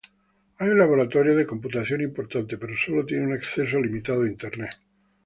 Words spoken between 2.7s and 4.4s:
sólo tiene acceso limitado a